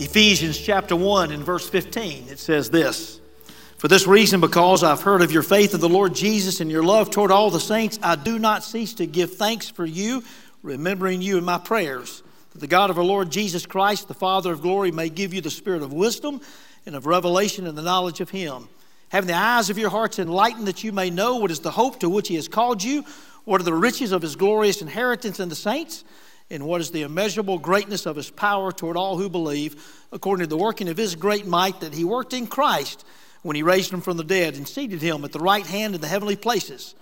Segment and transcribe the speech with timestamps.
[0.00, 3.20] Ephesians chapter 1 and verse 15, it says this
[3.78, 6.84] For this reason, because I've heard of your faith in the Lord Jesus and your
[6.84, 10.22] love toward all the saints, I do not cease to give thanks for you,
[10.62, 12.22] remembering you in my prayers,
[12.52, 15.40] that the God of our Lord Jesus Christ, the Father of glory, may give you
[15.40, 16.42] the spirit of wisdom
[16.86, 18.68] and of revelation and the knowledge of him,
[19.08, 21.98] having the eyes of your hearts enlightened, that you may know what is the hope
[21.98, 23.04] to which he has called you,
[23.44, 26.04] what are the riches of his glorious inheritance in the saints
[26.50, 30.48] and what is the immeasurable greatness of his power toward all who believe, according to
[30.48, 33.04] the working of his great might that he worked in Christ
[33.42, 36.00] when he raised him from the dead and seated him at the right hand in
[36.00, 36.94] the heavenly places,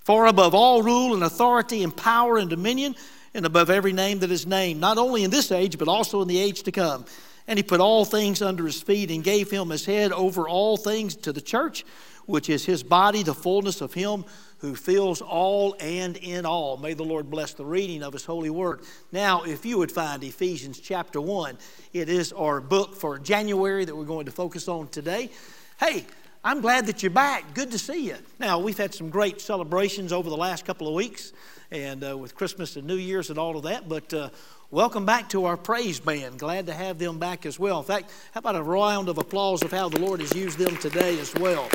[0.00, 2.94] far above all rule and authority and power and dominion,
[3.34, 6.28] and above every name that is named, not only in this age, but also in
[6.28, 7.04] the age to come.
[7.46, 10.76] And he put all things under his feet and gave him his head over all
[10.76, 11.84] things to the church,
[12.26, 14.24] which is his body, the fullness of him
[14.58, 16.76] who fills all and in all.
[16.76, 18.80] May the Lord bless the reading of His holy word.
[19.12, 21.56] Now, if you would find Ephesians chapter 1,
[21.92, 25.30] it is our book for January that we're going to focus on today.
[25.78, 26.04] Hey,
[26.44, 27.54] I'm glad that you're back.
[27.54, 28.16] Good to see you.
[28.38, 31.32] Now, we've had some great celebrations over the last couple of weeks,
[31.70, 34.30] and uh, with Christmas and New Year's and all of that, but uh,
[34.70, 36.38] welcome back to our praise band.
[36.38, 37.78] Glad to have them back as well.
[37.78, 40.76] In fact, how about a round of applause of how the Lord has used them
[40.76, 41.68] today as well?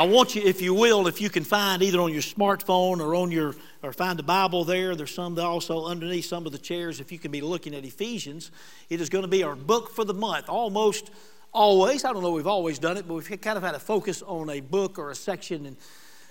[0.00, 3.14] I want you, if you will, if you can find either on your smartphone or
[3.14, 4.96] on your, or find the Bible there.
[4.96, 7.00] There's some also underneath some of the chairs.
[7.00, 8.50] If you can be looking at Ephesians,
[8.88, 10.48] it is going to be our book for the month.
[10.48, 11.10] Almost
[11.52, 14.22] always, I don't know, we've always done it, but we've kind of had a focus
[14.22, 15.76] on a book or a section in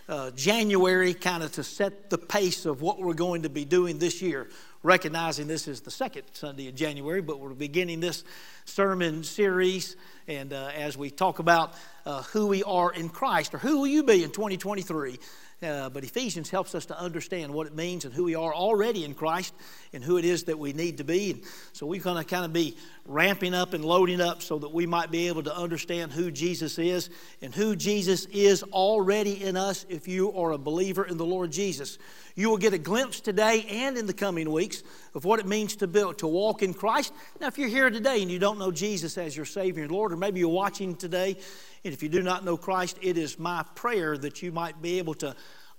[0.08, 4.00] uh, January, kind of to set the pace of what we're going to be doing
[4.00, 4.50] this year.
[4.82, 8.24] Recognizing this is the second Sunday in January, but we're beginning this
[8.64, 11.74] sermon series and uh, as we talk about
[12.06, 15.20] uh, who we are in Christ, or who will you be in 2023?
[15.62, 19.04] Uh, but Ephesians helps us to understand what it means and who we are already
[19.04, 19.54] in Christ
[19.92, 21.32] and who it is that we need to be.
[21.32, 21.42] And
[21.74, 24.86] so we're going to kind of be ramping up and loading up so that we
[24.86, 27.10] might be able to understand who Jesus is
[27.42, 31.52] and who Jesus is already in us if you are a believer in the Lord
[31.52, 31.98] Jesus.
[32.36, 34.82] You will get a glimpse today and in the coming weeks
[35.14, 37.14] of what it means to build, to walk in Christ.
[37.42, 40.14] Now, if you're here today and you don't know Jesus as your Savior and Lord,
[40.14, 41.36] or maybe you're watching today
[41.84, 45.00] and if you do not know Christ, it is my prayer that you might be
[45.00, 45.36] able to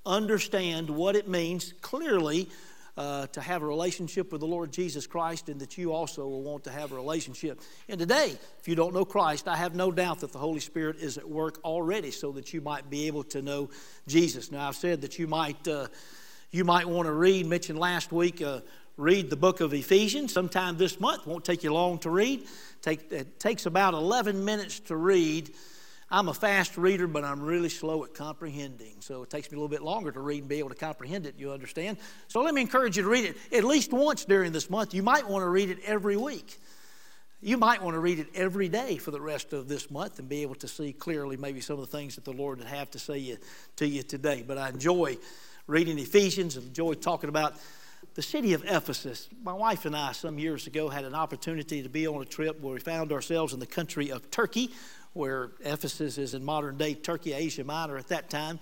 [0.07, 2.49] understand what it means clearly
[2.97, 6.43] uh, to have a relationship with the Lord Jesus Christ and that you also will
[6.43, 7.61] want to have a relationship.
[7.89, 10.97] And today, if you don't know Christ, I have no doubt that the Holy Spirit
[10.97, 13.71] is at work already so that you might be able to know
[14.07, 14.51] Jesus.
[14.51, 15.87] Now, I've said that you might, uh,
[16.51, 18.61] you might want to read, mentioned last week, uh,
[18.97, 21.27] read the book of Ephesians sometime this month.
[21.27, 22.47] Won't take you long to read.
[22.83, 25.51] Take, it takes about 11 minutes to read.
[26.11, 28.97] I'm a fast reader, but I'm really slow at comprehending.
[29.01, 31.25] So it takes me a little bit longer to read and be able to comprehend
[31.27, 31.99] it, you understand?
[32.27, 34.93] So let me encourage you to read it at least once during this month.
[34.93, 36.59] You might want to read it every week.
[37.41, 40.29] You might want to read it every day for the rest of this month and
[40.29, 42.91] be able to see clearly maybe some of the things that the Lord would have
[42.91, 43.39] to say
[43.77, 44.45] to you today.
[44.47, 45.17] But I enjoy
[45.67, 47.55] reading Ephesians enjoy talking about
[48.15, 49.29] the city of Ephesus.
[49.43, 52.61] My wife and I, some years ago, had an opportunity to be on a trip
[52.61, 54.71] where we found ourselves in the country of Turkey
[55.13, 58.61] where Ephesus is in modern day Turkey, Asia Minor at that time.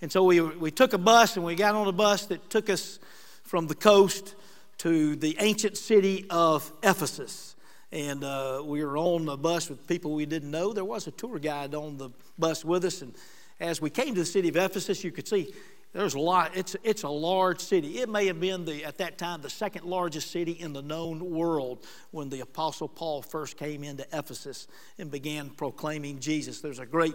[0.00, 2.68] And so we, we took a bus and we got on a bus that took
[2.68, 2.98] us
[3.42, 4.34] from the coast
[4.78, 7.54] to the ancient city of Ephesus.
[7.92, 10.72] And uh, we were on a bus with people we didn't know.
[10.72, 13.02] There was a tour guide on the bus with us.
[13.02, 13.14] And
[13.60, 15.54] as we came to the city of Ephesus, you could see
[15.94, 16.56] there's a lot.
[16.56, 18.00] It's, it's a large city.
[18.00, 21.30] It may have been, the, at that time, the second largest city in the known
[21.30, 24.66] world when the Apostle Paul first came into Ephesus
[24.98, 26.60] and began proclaiming Jesus.
[26.60, 27.14] There's a great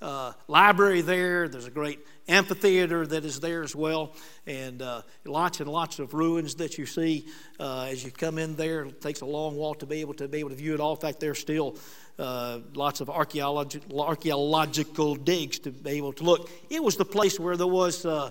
[0.00, 1.98] uh, library there, there's a great
[2.28, 4.14] amphitheater that is there as well,
[4.46, 7.26] and uh, lots and lots of ruins that you see
[7.58, 8.84] uh, as you come in there.
[8.84, 10.94] It takes a long walk to be able to be able to view it all.
[10.94, 11.76] In fact, there's still
[12.18, 16.50] uh, lots of archaeological, archaeological digs to be able to look.
[16.70, 18.30] It was the place where there was uh,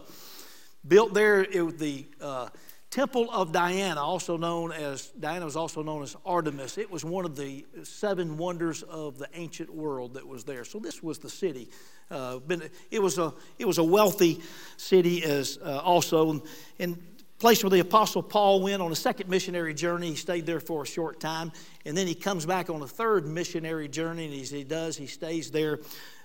[0.87, 1.41] built there.
[1.41, 2.49] It the uh,
[2.93, 6.77] Temple of Diana, also known as Diana was also known as Artemis.
[6.77, 10.63] It was one of the seven wonders of the ancient world that was there.
[10.63, 11.69] So this was the city.
[12.11, 14.41] Uh, been, it was a it was a wealthy
[14.77, 16.43] city as uh, also,
[16.77, 17.01] and
[17.43, 20.11] place where the Apostle Paul went on a second missionary journey.
[20.11, 21.51] He stayed there for a short time,
[21.83, 25.07] and then he comes back on a third missionary journey, and as he does, he
[25.07, 25.79] stays there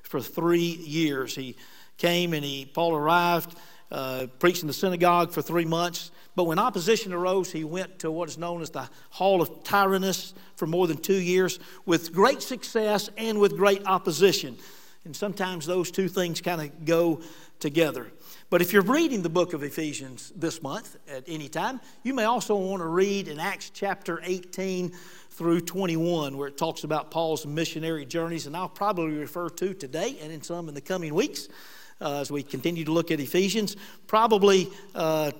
[0.05, 1.35] for three years.
[1.35, 1.57] He
[1.97, 3.57] came and he, Paul arrived,
[3.91, 6.13] uh, preached in the synagogue for three months.
[6.37, 10.35] But when opposition arose, he went to what is known as the Hall of Tyrannus
[10.55, 14.57] for more than two years with great success and with great opposition.
[15.05, 17.23] And sometimes those two things kind of go
[17.59, 18.07] together.
[18.51, 22.25] But if you're reading the book of Ephesians this month at any time, you may
[22.25, 24.91] also want to read in Acts chapter 18
[25.29, 30.17] through 21, where it talks about Paul's missionary journeys, and I'll probably refer to today
[30.23, 31.49] and in some in the coming weeks.
[32.01, 35.31] Uh, as we continue to look at Ephesians, probably uh,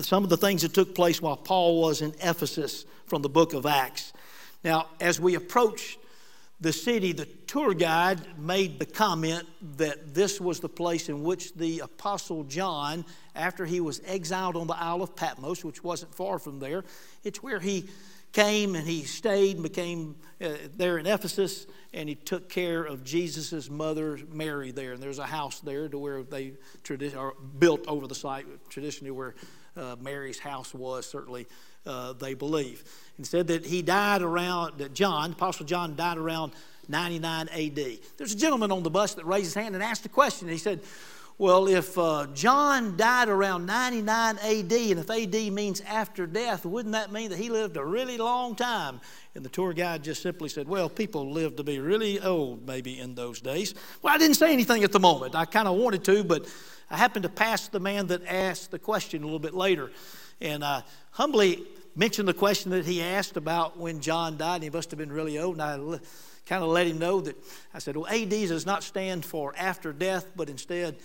[0.00, 3.52] some of the things that took place while Paul was in Ephesus from the book
[3.52, 4.12] of Acts.
[4.64, 5.98] Now, as we approach
[6.60, 9.44] the city, the tour guide made the comment
[9.76, 13.04] that this was the place in which the Apostle John,
[13.34, 16.84] after he was exiled on the Isle of Patmos, which wasn't far from there,
[17.24, 17.88] it's where he
[18.32, 23.04] came and he stayed and became uh, there in Ephesus and he took care of
[23.04, 24.92] Jesus' mother Mary there.
[24.92, 26.52] And there's a house there to where they
[26.84, 29.34] tradi- built over the site, traditionally where
[29.76, 31.46] uh, Mary's house was, certainly
[31.86, 32.84] uh, they believe.
[33.16, 36.52] And said that he died around, that John, Apostle John, died around
[36.88, 37.98] 99 AD.
[38.16, 40.48] There's a gentleman on the bus that raised his hand and asked a question.
[40.48, 40.80] He said,
[41.38, 46.94] well, if uh, John died around 99 AD, and if AD means after death, wouldn't
[46.94, 49.02] that mean that he lived a really long time?
[49.34, 52.98] And the tour guide just simply said, Well, people lived to be really old maybe
[52.98, 53.74] in those days.
[54.00, 55.34] Well, I didn't say anything at the moment.
[55.34, 56.46] I kind of wanted to, but
[56.90, 59.90] I happened to pass the man that asked the question a little bit later.
[60.40, 61.66] And I humbly
[61.96, 64.56] mentioned the question that he asked about when John died.
[64.56, 65.60] And he must have been really old.
[65.60, 65.98] And I
[66.46, 67.36] kind of let him know that
[67.74, 70.96] I said, Well, AD does not stand for after death, but instead,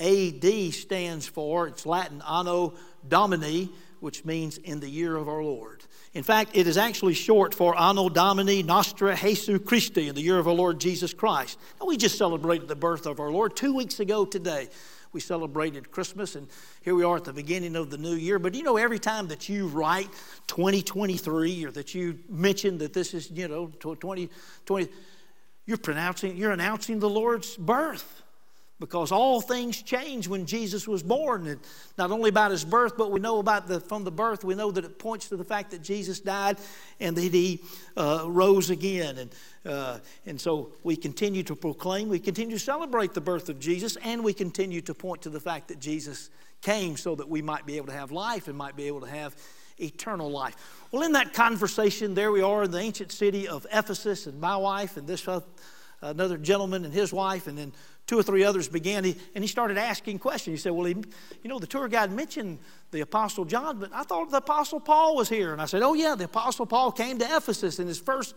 [0.00, 2.72] AD stands for, it's Latin, Anno
[3.06, 3.70] Domini,
[4.00, 5.84] which means in the year of our Lord.
[6.14, 10.38] In fact, it is actually short for Anno Domini Nostra Jesu Christi, in the year
[10.38, 11.58] of our Lord Jesus Christ.
[11.78, 14.68] And we just celebrated the birth of our Lord two weeks ago today.
[15.12, 16.48] We celebrated Christmas, and
[16.82, 18.38] here we are at the beginning of the new year.
[18.38, 20.10] But you know, every time that you write
[20.46, 24.28] 2023 or that you mention that this is, you know, 2020,
[25.66, 28.19] you're pronouncing, you're announcing the Lord's birth
[28.80, 31.46] because all things changed when Jesus was born.
[31.46, 31.60] And
[31.98, 34.70] not only about his birth, but we know about the from the birth, we know
[34.72, 36.56] that it points to the fact that Jesus died
[36.98, 37.62] and that he
[37.96, 39.18] uh, rose again.
[39.18, 39.30] And,
[39.66, 43.96] uh, and so we continue to proclaim, we continue to celebrate the birth of Jesus,
[44.02, 46.30] and we continue to point to the fact that Jesus
[46.62, 49.08] came so that we might be able to have life and might be able to
[49.08, 49.36] have
[49.78, 50.56] eternal life.
[50.90, 54.56] Well, in that conversation, there we are in the ancient city of Ephesus, and my
[54.56, 55.40] wife and this uh,
[56.02, 57.72] another gentleman and his wife, and then
[58.10, 60.58] two or three others began, and he started asking questions.
[60.58, 60.96] He said, Well, he,
[61.44, 62.58] you know, the tour guide mentioned
[62.90, 65.52] the Apostle John, but I thought the Apostle Paul was here.
[65.52, 68.34] And I said, Oh, yeah, the Apostle Paul came to Ephesus in his first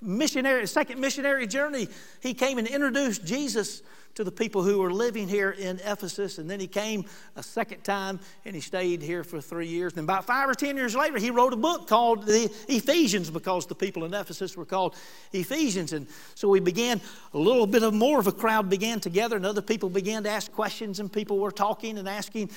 [0.00, 1.88] missionary, second missionary journey.
[2.20, 3.82] He came and introduced Jesus
[4.16, 6.38] to the people who were living here in Ephesus.
[6.38, 7.04] And then he came
[7.36, 9.92] a second time and he stayed here for three years.
[9.92, 13.66] And about five or ten years later, he wrote a book called the Ephesians because
[13.66, 14.96] the people in Ephesus were called
[15.32, 15.92] Ephesians.
[15.92, 17.00] And so we began,
[17.34, 20.30] a little bit of more of a crowd began together, and other people began to
[20.30, 22.50] ask questions, and people were talking and asking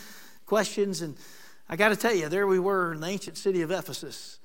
[0.45, 1.02] questions.
[1.02, 1.18] And
[1.71, 4.39] I got to tell you, there we were in the ancient city of Ephesus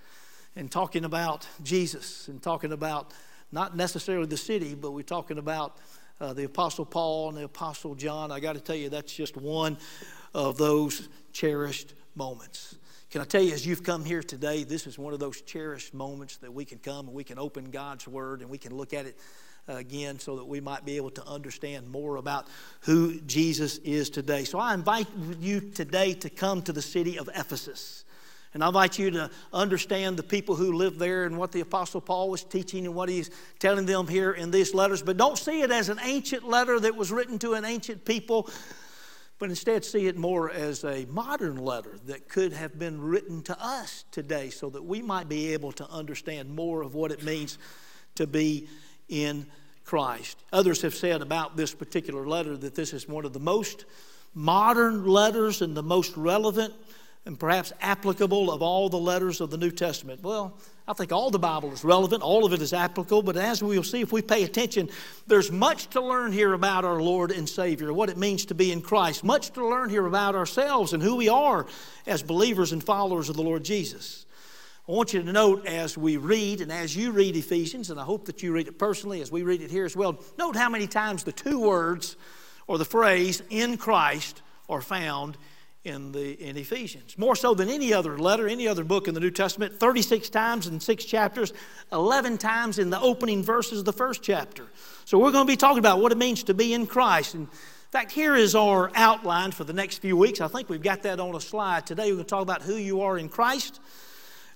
[0.56, 3.14] and talking about Jesus and talking about
[3.50, 5.78] not necessarily the city, but we're talking about
[6.20, 8.30] uh, the Apostle Paul and the Apostle John.
[8.30, 9.78] I got to tell you, that's just one
[10.34, 12.76] of those cherished moments.
[13.10, 15.94] Can I tell you, as you've come here today, this is one of those cherished
[15.94, 18.92] moments that we can come and we can open God's Word and we can look
[18.92, 19.16] at it
[19.68, 22.48] again so that we might be able to understand more about
[22.80, 24.44] who Jesus is today.
[24.44, 25.06] So I invite
[25.40, 28.04] you today to come to the city of Ephesus.
[28.52, 32.00] And I invite you to understand the people who live there and what the Apostle
[32.00, 35.02] Paul was teaching and what he's telling them here in these letters.
[35.02, 38.48] But don't see it as an ancient letter that was written to an ancient people,
[39.40, 43.60] but instead see it more as a modern letter that could have been written to
[43.60, 47.58] us today so that we might be able to understand more of what it means
[48.14, 48.68] to be
[49.08, 49.46] in
[49.84, 50.38] Christ.
[50.52, 53.84] Others have said about this particular letter that this is one of the most
[54.34, 56.74] modern letters and the most relevant
[57.26, 60.22] and perhaps applicable of all the letters of the New Testament?
[60.22, 63.62] Well, I think all the Bible is relevant, all of it is applicable, but as
[63.62, 64.90] we will see if we pay attention,
[65.26, 68.70] there's much to learn here about our Lord and Savior, what it means to be
[68.70, 71.66] in Christ, much to learn here about ourselves and who we are
[72.06, 74.26] as believers and followers of the Lord Jesus.
[74.86, 78.04] I want you to note as we read and as you read Ephesians, and I
[78.04, 80.68] hope that you read it personally as we read it here as well, note how
[80.68, 82.16] many times the two words
[82.66, 85.38] or the phrase in Christ are found
[85.84, 87.16] in, the, in Ephesians.
[87.16, 90.66] More so than any other letter, any other book in the New Testament, 36 times
[90.66, 91.54] in six chapters,
[91.90, 94.66] 11 times in the opening verses of the first chapter.
[95.06, 97.32] So we're going to be talking about what it means to be in Christ.
[97.32, 100.42] And in fact, here is our outline for the next few weeks.
[100.42, 101.86] I think we've got that on a slide.
[101.86, 103.80] Today we're going to talk about who you are in Christ.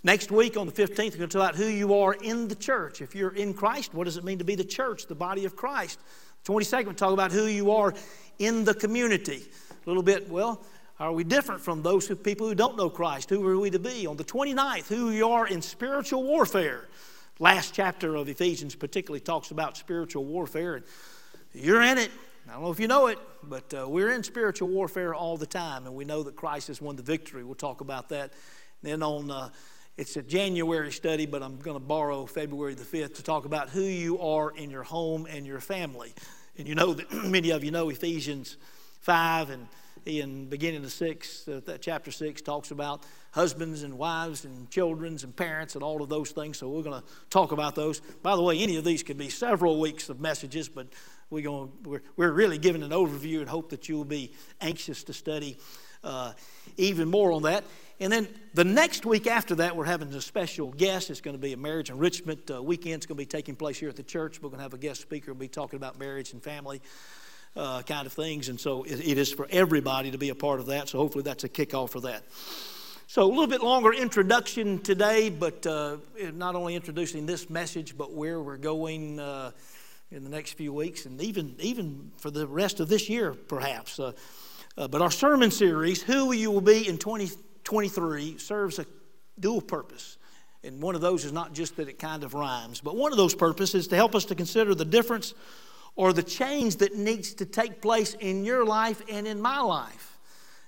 [0.05, 2.55] Next week on the 15th, we're going to talk about who you are in the
[2.55, 3.03] church.
[3.03, 5.57] If you're in Christ, what does it mean to be the church, the body of
[5.57, 5.99] Christ?
[6.45, 7.93] 22nd, we'll talk about who you are
[8.39, 9.43] in the community.
[9.71, 10.65] a little bit, well,
[11.01, 13.29] are we different from those who, people who don't know Christ?
[13.31, 14.07] Who are we to be?
[14.07, 16.87] On the 29th, who we are in spiritual warfare.
[17.41, 20.85] Last chapter of Ephesians particularly talks about spiritual warfare, and
[21.53, 22.11] you're in it.
[22.49, 25.47] I don't know if you know it, but uh, we're in spiritual warfare all the
[25.47, 27.43] time, and we know that Christ has won the victory.
[27.43, 28.33] We'll talk about that.
[28.83, 29.49] Then on, uh,
[29.99, 33.69] it's a January study, but I'm going to borrow February the 5th to talk about
[33.69, 36.15] who you are in your home and your family.
[36.57, 38.57] And you know that many of you know Ephesians
[39.01, 39.67] 5 and
[40.07, 43.03] in beginning of 6, uh, chapter 6 talks about
[43.33, 46.59] husbands and wives and children and parents and all of those things.
[46.59, 47.99] So we're going to talk about those.
[48.23, 50.87] By the way, any of these could be several weeks of messages, but
[51.29, 55.13] we're, going, we're, we're really giving an overview and hope that you'll be anxious to
[55.13, 55.59] study
[56.05, 56.33] uh,
[56.77, 57.65] even more on that.
[58.01, 61.11] And then the next week after that, we're having a special guest.
[61.11, 62.97] It's going to be a marriage enrichment uh, weekend.
[62.97, 64.41] It's going to be taking place here at the church.
[64.41, 65.33] We're going to have a guest speaker.
[65.33, 66.81] We'll be talking about marriage and family
[67.57, 68.49] uh, kind of things.
[68.49, 70.89] And so it, it is for everybody to be a part of that.
[70.89, 72.23] So hopefully that's a kickoff for that.
[73.11, 75.97] So, a little bit longer introduction today, but uh,
[76.35, 79.53] not only introducing this message, but where we're going uh,
[80.11, 83.99] in the next few weeks and even, even for the rest of this year, perhaps.
[83.99, 84.13] Uh,
[84.79, 88.87] uh but our sermon series, Who You Will Be in 2023, serves a
[89.39, 90.17] dual purpose.
[90.63, 93.19] And one of those is not just that it kind of rhymes, but one of
[93.19, 95.35] those purposes is to help us to consider the difference
[95.97, 100.17] or the change that needs to take place in your life and in my life.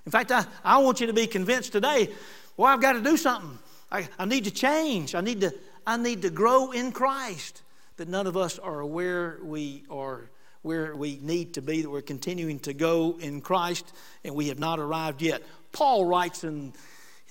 [0.04, 2.08] In fact, I, I want you to be convinced today,
[2.56, 3.58] well, I've got to do something.
[3.92, 5.14] I, I need to change.
[5.14, 5.54] I need to,
[5.86, 7.62] I need to grow in Christ.
[7.96, 10.30] That none of us are aware we are
[10.62, 13.92] where we need to be, that we're continuing to go in Christ
[14.24, 15.42] and we have not arrived yet.
[15.72, 16.72] Paul writes in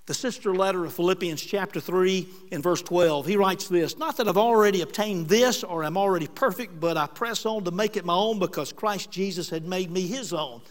[0.09, 4.27] the sister letter of Philippians, chapter 3, in verse 12, he writes this Not that
[4.27, 8.05] I've already obtained this or am already perfect, but I press on to make it
[8.05, 10.61] my own because Christ Jesus had made me his own.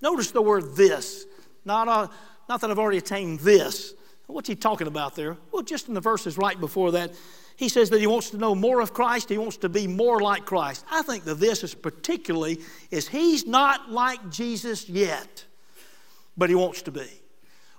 [0.00, 1.26] Notice the word this.
[1.66, 2.08] Not, uh,
[2.48, 3.92] not that I've already attained this.
[4.26, 5.36] What's he talking about there?
[5.52, 7.12] Well, just in the verses right before that,
[7.58, 9.28] he says that he wants to know more of Christ.
[9.28, 10.84] He wants to be more like Christ.
[10.88, 12.60] I think that this is particularly
[12.92, 15.44] is he's not like Jesus yet,
[16.36, 17.08] but he wants to be.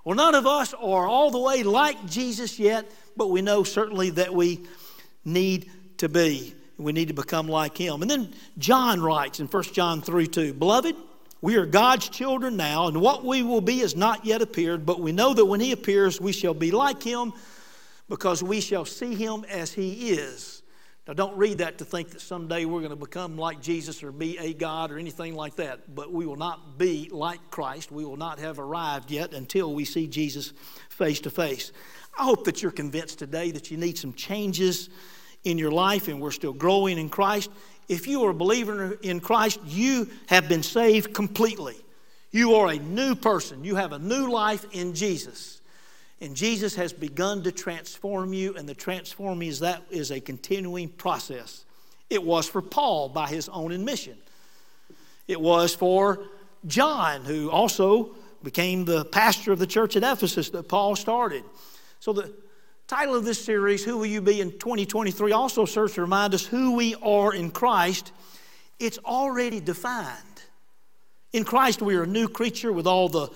[0.04, 4.10] Well, none of us are all the way like Jesus yet, but we know certainly
[4.12, 4.66] that we
[5.24, 6.54] need to be.
[6.78, 8.02] We need to become like him.
[8.02, 10.94] And then John writes in 1 John 3 2, Beloved,
[11.40, 15.00] we are God's children now, and what we will be has not yet appeared, but
[15.00, 17.32] we know that when he appears, we shall be like him
[18.10, 20.64] because we shall see him as he is.
[21.08, 24.12] Now, don't read that to think that someday we're going to become like Jesus or
[24.12, 27.92] be a God or anything like that, but we will not be like Christ.
[27.92, 30.54] We will not have arrived yet until we see Jesus
[30.90, 31.72] face to face.
[32.18, 34.90] I hope that you're convinced today that you need some changes
[35.44, 37.50] in your life and we're still growing in Christ.
[37.88, 41.78] If you are a believer in Christ, you have been saved completely.
[42.32, 45.59] You are a new person, you have a new life in Jesus.
[46.22, 50.90] And Jesus has begun to transform you, and the transforming is that is a continuing
[50.90, 51.64] process.
[52.10, 54.18] It was for Paul by his own admission.
[55.28, 56.26] It was for
[56.66, 61.44] John, who also became the pastor of the church at Ephesus that Paul started.
[62.00, 62.34] So the
[62.88, 66.46] title of this series, Who Will You Be in 2023, also serves to remind us
[66.46, 68.12] who we are in Christ.
[68.80, 70.16] It's already defined.
[71.32, 73.30] In Christ, we are a new creature with all the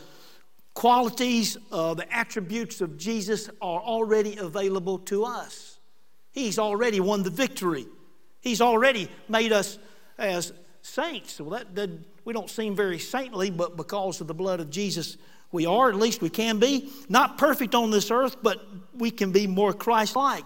[0.74, 5.80] qualities, uh, the attributes of Jesus are already available to us.
[6.32, 7.86] He's already won the victory.
[8.42, 9.78] He's already made us
[10.18, 10.52] as
[10.82, 11.40] saints.
[11.40, 11.90] Well, that, that,
[12.26, 15.18] we don't seem very saintly, but because of the blood of Jesus,
[15.52, 15.90] we are.
[15.90, 16.90] At least we can be.
[17.10, 18.66] Not perfect on this earth, but
[18.96, 20.44] we can be more Christ like.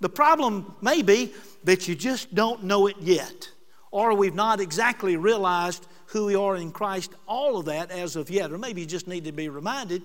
[0.00, 1.32] The problem may be
[1.64, 3.50] that you just don't know it yet,
[3.90, 8.30] or we've not exactly realized who we are in Christ, all of that as of
[8.30, 8.50] yet.
[8.52, 10.02] Or maybe you just need to be reminded.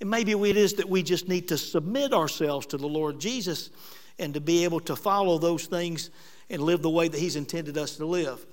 [0.00, 3.70] And maybe it is that we just need to submit ourselves to the Lord Jesus
[4.18, 6.10] and to be able to follow those things
[6.48, 8.44] and live the way that He's intended us to live.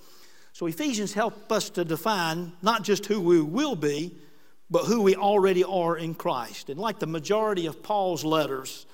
[0.52, 4.14] So Ephesians help us to define not just who we will be,
[4.70, 6.68] but who we already are in Christ.
[6.68, 8.86] And like the majority of Paul's letters,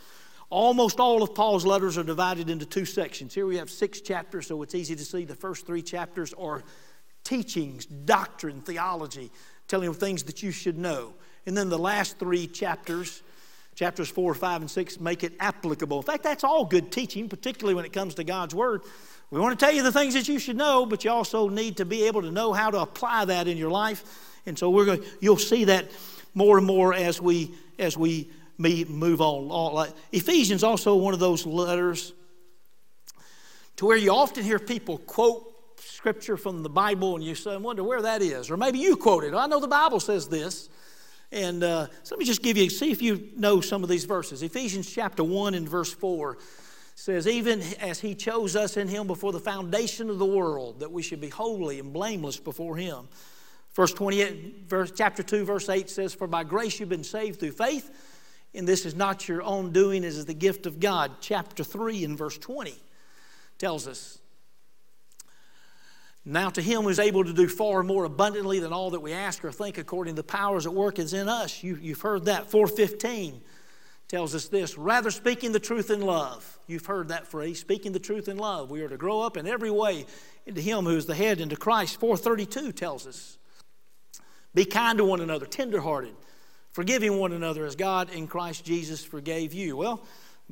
[0.51, 3.35] almost all of Paul's letters are divided into two sections.
[3.35, 6.63] Here we have six chapters, so it's easy to see the first three chapters are
[7.25, 9.31] teachings, doctrine, theology,
[9.69, 11.15] telling you things that you should know.
[11.47, 13.23] And then the last three chapters,
[13.75, 15.99] chapters four, five, and six, make it applicable.
[15.99, 18.83] In fact, that's all good teaching, particularly when it comes to God's Word.
[19.31, 21.79] We want to tell you the things that you should know, but you also need
[21.79, 24.41] to be able to know how to apply that in your life.
[24.47, 25.91] And so we're going, you'll see that
[26.35, 29.93] more and more as we as we move on.
[30.13, 32.13] Ephesians also one of those letters
[33.77, 38.03] to where you often hear people quote scripture from the Bible and you wonder where
[38.03, 38.51] that is.
[38.51, 39.35] Or maybe you quote it.
[39.35, 40.69] I know the Bible says this.
[41.33, 44.05] And uh, so let me just give you, see if you know some of these
[44.05, 44.43] verses.
[44.43, 46.39] Ephesians chapter 1 and verse 4
[46.95, 50.93] says, Even as he chose us in him before the foundation of the world, that
[50.93, 53.09] we should be holy and blameless before him.
[53.75, 57.53] Verse 28, verse, chapter 2, verse 8 says, For by grace you've been saved through
[57.53, 57.91] faith,
[58.55, 61.13] and this is not your own doing, it is the gift of God.
[61.21, 62.75] Chapter 3 and verse 20
[63.59, 64.19] tells us,
[66.25, 69.13] Now to him who is able to do far more abundantly than all that we
[69.13, 71.63] ask or think according to the powers at work is in us.
[71.63, 72.51] You, you've heard that.
[72.51, 73.41] 415
[74.09, 76.59] tells us this rather speaking the truth in love.
[76.67, 78.71] You've heard that phrase, speaking the truth in love.
[78.71, 80.07] We are to grow up in every way
[80.47, 81.99] into him who is the head, into Christ.
[82.01, 83.39] 432 tells us
[84.55, 86.15] be kind to one another, tenderhearted,
[86.75, 89.77] forgiving one another as God in Christ Jesus forgave you.
[89.77, 90.03] Well,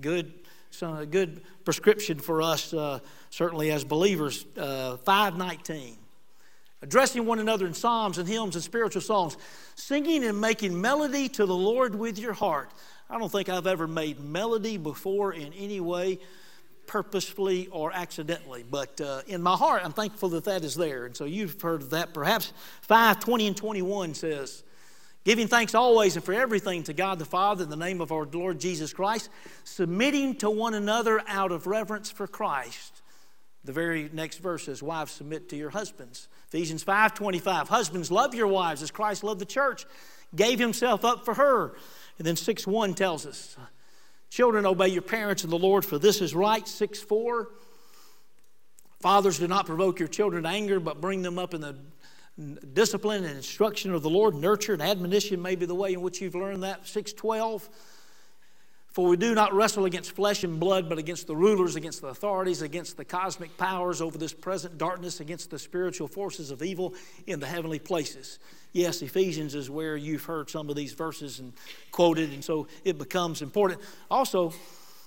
[0.00, 0.32] good,
[0.80, 3.00] a good prescription for us, uh,
[3.30, 4.46] certainly as believers.
[4.56, 5.98] Uh, 519.
[6.80, 9.36] Addressing one another in psalms and hymns and spiritual songs,
[9.74, 12.70] singing and making melody to the Lord with your heart.
[13.10, 16.18] I don't think I've ever made melody before in any way
[16.86, 18.64] purposefully or accidentally.
[18.68, 21.06] But uh, in my heart, I'm thankful that that is there.
[21.06, 22.14] And so you've heard of that.
[22.14, 22.52] Perhaps
[22.82, 24.62] 5 20 and 21 says,
[25.24, 28.26] Giving thanks always and for everything to God the Father in the name of our
[28.26, 29.30] Lord Jesus Christ,
[29.62, 33.02] submitting to one another out of reverence for Christ.
[33.64, 36.28] The very next verse says, Wives, submit to your husbands.
[36.48, 37.68] Ephesians 5 25.
[37.68, 39.86] Husbands, love your wives as Christ loved the church,
[40.34, 41.76] gave himself up for her.
[42.18, 43.56] And then 6 1 tells us,
[44.30, 46.66] Children, obey your parents in the Lord, for this is right.
[46.66, 47.48] 6 4.
[48.98, 51.76] Fathers, do not provoke your children to anger, but bring them up in the
[52.72, 54.34] discipline and instruction of the Lord.
[54.34, 56.86] Nurture and admonition may be the way in which you've learned that.
[56.86, 57.68] 612.
[58.88, 62.08] For we do not wrestle against flesh and blood, but against the rulers, against the
[62.08, 66.92] authorities, against the cosmic powers over this present darkness, against the spiritual forces of evil
[67.26, 68.38] in the heavenly places
[68.72, 71.52] yes, Ephesians is where you've heard some of these verses and
[71.90, 73.80] quoted, and so it becomes important.
[74.10, 74.52] Also,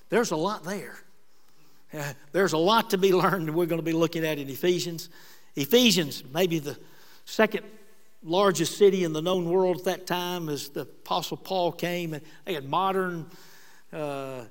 [0.10, 0.98] there's a lot there.
[2.32, 5.10] There's a lot to be learned, and we're going to be looking at in Ephesians.
[5.56, 6.78] Ephesians, maybe the
[7.26, 7.66] second
[8.24, 12.24] largest city in the known world at that time, as the Apostle Paul came, and
[12.46, 13.28] they had modern,
[13.94, 14.46] uh,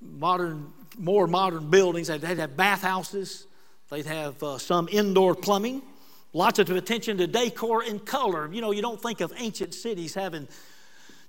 [0.00, 2.08] modern, more modern buildings.
[2.08, 3.46] They'd have bathhouses.
[3.90, 5.82] They'd have uh, some indoor plumbing.
[6.32, 8.52] Lots of attention to decor and color.
[8.52, 10.46] You know, you don't think of ancient cities having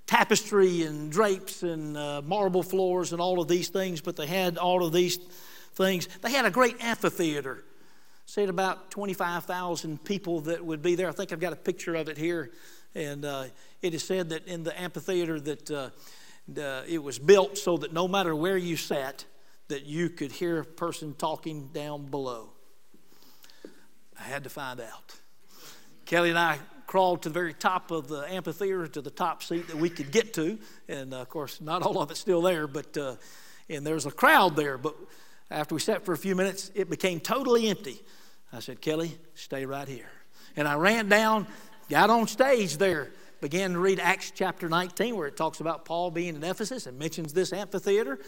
[0.07, 4.57] tapestry and drapes and uh, marble floors and all of these things, but they had
[4.57, 5.17] all of these
[5.75, 6.07] things.
[6.21, 7.63] They had a great amphitheater.
[8.29, 11.07] Said about 25,000 people that would be there.
[11.07, 12.51] I think I've got a picture of it here.
[12.93, 13.45] And uh,
[13.81, 18.05] it is said that in the amphitheater that uh, it was built so that no
[18.05, 19.23] matter where you sat,
[19.69, 22.49] that you could hear a person talking down below.
[24.19, 25.15] I had to find out.
[26.05, 29.67] Kelly and I crawled to the very top of the amphitheater to the top seat
[29.67, 30.59] that we could get to.
[30.89, 33.15] And uh, of course, not all of it's still there, but uh,
[33.69, 34.77] and there's a crowd there.
[34.77, 34.95] But
[35.49, 38.01] after we sat for a few minutes, it became totally empty.
[38.51, 40.09] I said, Kelly, stay right here.
[40.55, 41.47] And I ran down,
[41.89, 43.09] got on stage there,
[43.41, 46.97] began to read Acts chapter 19, where it talks about Paul being in Ephesus and
[46.97, 48.19] mentions this amphitheater.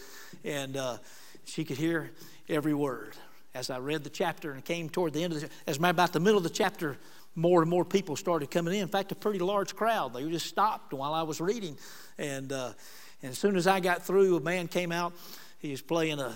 [0.44, 0.98] And uh,
[1.46, 2.12] she could hear
[2.48, 3.16] every word
[3.56, 6.20] as I read the chapter and came toward the end of the as about the
[6.20, 6.98] middle of the chapter,
[7.36, 8.82] more and more people started coming in.
[8.82, 10.14] In fact, a pretty large crowd.
[10.14, 11.78] They just stopped while I was reading.
[12.18, 12.74] And, uh,
[13.22, 15.14] and as soon as I got through, a man came out.
[15.60, 16.36] He was playing a,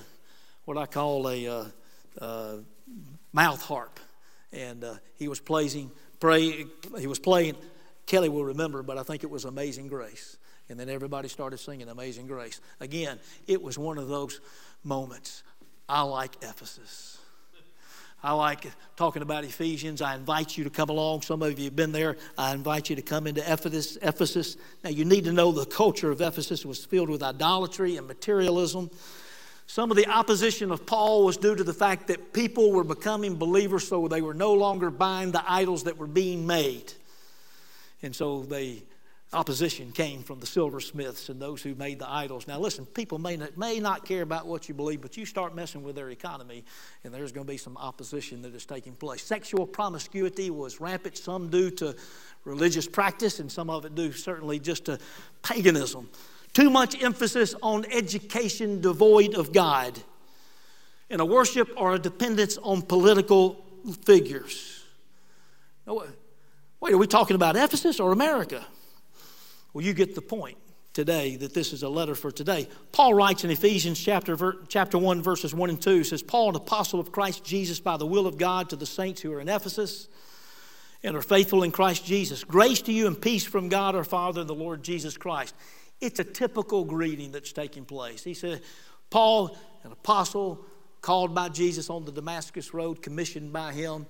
[0.65, 1.65] what I call a uh,
[2.19, 2.56] uh,
[3.32, 3.99] mouth harp.
[4.52, 6.65] And uh, he was playing, pray,
[6.99, 7.56] he was playing,
[8.06, 10.38] Kelly will remember, but I think it was Amazing Grace.
[10.69, 12.62] And then everybody started singing Amazing Grace.
[12.80, 14.39] Again, it was one of those
[14.84, 15.43] moments.
[15.89, 17.17] I like Ephesus.
[18.26, 20.02] I like talking about Ephesians.
[20.02, 21.23] I invite you to come along.
[21.23, 22.15] Some of you have been there.
[22.38, 23.97] I invite you to come into Ephesus.
[24.02, 24.56] Ephesus.
[24.82, 28.89] Now, you need to know the culture of Ephesus was filled with idolatry and materialism.
[29.65, 33.36] Some of the opposition of Paul was due to the fact that people were becoming
[33.36, 36.93] believers, so they were no longer buying the idols that were being made.
[38.02, 38.84] And so the
[39.34, 42.47] opposition came from the silversmiths and those who made the idols.
[42.47, 45.56] Now, listen, people may not, may not care about what you believe, but you start
[45.56, 46.63] messing with their economy,
[47.04, 49.23] and there's going to be some opposition that is taking place.
[49.23, 51.95] Sexual promiscuity was rampant, some due to
[52.45, 54.99] religious practice, and some of it due certainly just to
[55.41, 56.10] paganism.
[56.53, 59.99] Too much emphasis on education devoid of God,
[61.09, 63.65] and a worship or a dependence on political
[64.03, 64.83] figures.
[65.85, 68.65] Wait, are we talking about Ephesus or America?
[69.73, 70.57] Well, you get the point.
[70.93, 72.67] today, that this is a letter for today.
[72.91, 76.99] Paul writes in Ephesians chapter, chapter 1, verses 1 and 2, says, Paul, an apostle
[76.99, 80.07] of Christ Jesus, by the will of God, to the saints who are in Ephesus
[81.03, 82.43] and are faithful in Christ Jesus.
[82.43, 85.55] Grace to you and peace from God our Father and the Lord Jesus Christ.
[86.03, 88.25] It's a typical greeting that's taking place.
[88.25, 88.61] He said,
[89.09, 90.65] Paul, an apostle,
[91.01, 94.05] called by Jesus on the Damascus Road, commissioned by him.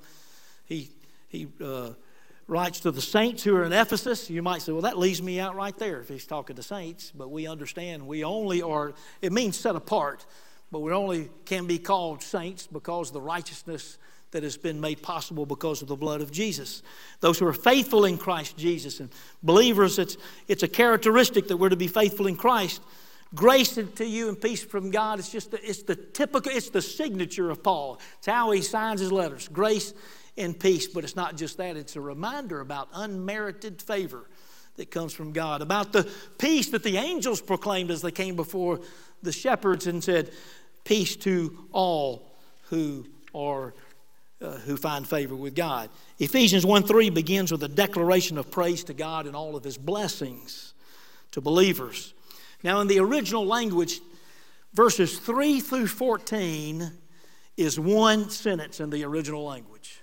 [0.65, 0.89] He,
[1.27, 1.91] he uh,
[2.47, 4.27] writes to the saints who are in Ephesus.
[4.27, 7.11] You might say, well, that leaves me out right there if he's talking to saints,
[7.15, 10.25] but we understand we only are, it means set apart,
[10.71, 13.99] but we only can be called saints because the righteousness
[14.33, 16.83] that has been made possible because of the blood of Jesus.
[17.21, 19.09] Those who are faithful in Christ Jesus and
[19.41, 20.17] believers, it's,
[20.47, 22.81] it's a characteristic that we're to be faithful in Christ.
[23.33, 25.17] Grace to you and peace from God.
[25.17, 27.99] It's just the, it's the typical, it's the signature of Paul.
[28.19, 29.47] It's how he signs his letters.
[29.47, 29.93] Grace
[30.37, 30.87] and peace.
[30.87, 34.29] But it's not just that, it's a reminder about unmerited favor
[34.75, 38.81] that comes from God, about the peace that the angels proclaimed as they came before
[39.21, 40.31] the shepherds and said,
[40.83, 42.35] Peace to all
[42.69, 43.73] who are.
[44.43, 45.89] Uh, who find favor with God.
[46.19, 49.77] Ephesians 1 3 begins with a declaration of praise to God and all of his
[49.77, 50.73] blessings
[51.31, 52.13] to believers.
[52.61, 54.01] Now, in the original language,
[54.73, 56.91] verses 3 through 14
[57.55, 60.01] is one sentence in the original language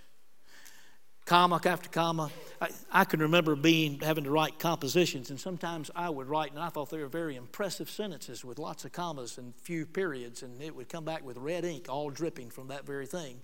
[1.26, 2.29] comma after comma.
[2.61, 6.59] I, I, can remember being having to write compositions, and sometimes I would write, and
[6.59, 10.61] I thought they were very impressive sentences with lots of commas and few periods, and
[10.61, 13.40] it would come back with red ink, all dripping from that very thing.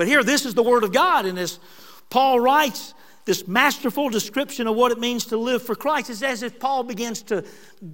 [0.00, 1.60] But here, this is the Word of God, and as
[2.08, 2.94] Paul writes,
[3.26, 6.08] this masterful description of what it means to live for Christ.
[6.08, 7.44] It's as if Paul begins to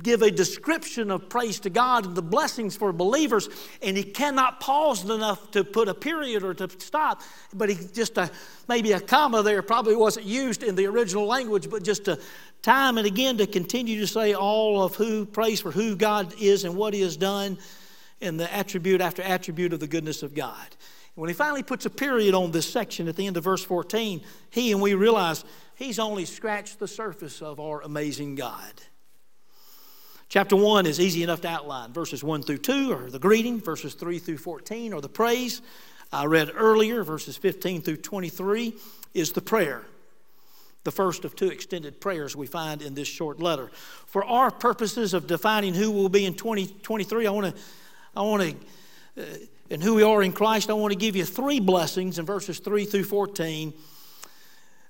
[0.04, 3.48] give a description of praise to God and the blessings for believers,
[3.82, 7.22] and he cannot pause enough to put a period or to stop.
[7.52, 8.30] But he just a,
[8.68, 12.20] maybe a comma there probably wasn't used in the original language, but just to
[12.62, 16.62] time and again to continue to say all of who praise for who God is
[16.62, 17.58] and what He has done,
[18.20, 20.68] and the attribute after attribute of the goodness of God.
[21.16, 24.20] When he finally puts a period on this section at the end of verse 14,
[24.50, 28.72] he and we realize he's only scratched the surface of our amazing God.
[30.28, 31.94] Chapter 1 is easy enough to outline.
[31.94, 35.62] Verses 1 through 2 are the greeting, verses 3 through 14 are the praise.
[36.12, 38.74] I read earlier, verses 15 through 23
[39.14, 39.84] is the prayer.
[40.84, 43.70] The first of two extended prayers we find in this short letter.
[44.06, 47.62] For our purposes of defining who we'll be in 2023, I want to
[48.14, 49.24] I want to uh,
[49.70, 52.58] and who we are in Christ, I want to give you three blessings in verses
[52.58, 53.74] 3 through 14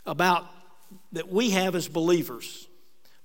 [0.05, 0.47] about
[1.13, 2.69] that we have as believers.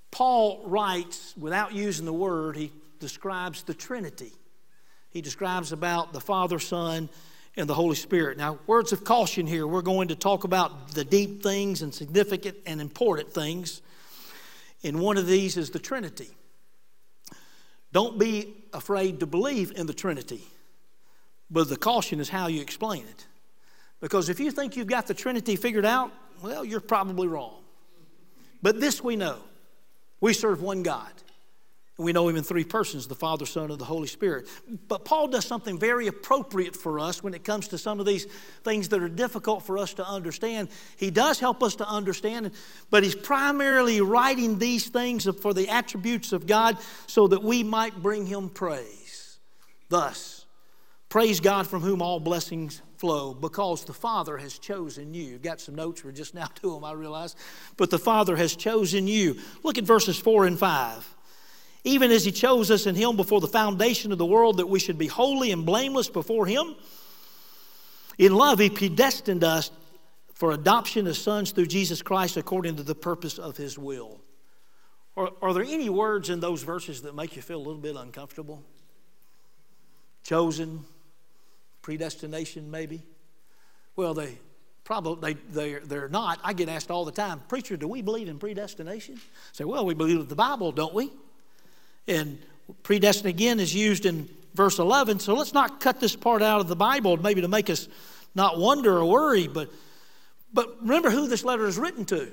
[0.10, 4.34] Paul writes, without using the word, he describes the Trinity.
[5.10, 7.10] He describes about the Father, Son,
[7.58, 8.38] and the Holy Spirit.
[8.38, 9.68] Now, words of caution here.
[9.68, 13.82] We're going to talk about the deep things and significant and important things.
[14.84, 16.30] And one of these is the Trinity.
[17.92, 20.44] Don't be afraid to believe in the Trinity.
[21.52, 23.28] But the caution is how you explain it.
[24.00, 26.12] Because if you think you've got the Trinity figured out,
[26.42, 27.62] well, you're probably wrong.
[28.62, 29.38] But this we know
[30.22, 31.12] we serve one God.
[31.98, 34.48] And we know Him in three persons the Father, Son, and the Holy Spirit.
[34.88, 38.26] But Paul does something very appropriate for us when it comes to some of these
[38.64, 40.70] things that are difficult for us to understand.
[40.98, 42.52] He does help us to understand,
[42.90, 48.02] but he's primarily writing these things for the attributes of God so that we might
[48.02, 49.40] bring Him praise.
[49.90, 50.41] Thus,
[51.12, 55.24] Praise God from whom all blessings flow because the Father has chosen you.
[55.24, 57.36] You've got some notes, we're just now to them, I realize.
[57.76, 59.38] But the Father has chosen you.
[59.62, 61.16] Look at verses 4 and 5.
[61.84, 64.80] Even as He chose us in Him before the foundation of the world, that we
[64.80, 66.76] should be holy and blameless before Him.
[68.18, 69.70] In love, He predestined us
[70.34, 74.22] for adoption as sons through Jesus Christ according to the purpose of His will.
[75.18, 77.98] Are, are there any words in those verses that make you feel a little bit
[77.98, 78.64] uncomfortable?
[80.24, 80.86] Chosen,
[81.82, 83.02] predestination, maybe?
[83.96, 84.38] Well, they
[84.84, 86.40] probably they, they're, they're not.
[86.44, 89.16] I get asked all the time, Preacher, do we believe in predestination?
[89.16, 89.20] I
[89.54, 91.12] say, well, we believe in the Bible, don't we?
[92.08, 92.40] And
[92.84, 95.20] predestined again is used in verse 11.
[95.20, 97.88] So let's not cut this part out of the Bible, maybe to make us
[98.36, 99.70] not wonder or worry, but,
[100.54, 102.32] but remember who this letter is written to.